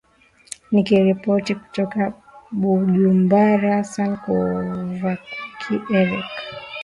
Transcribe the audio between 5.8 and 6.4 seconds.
eric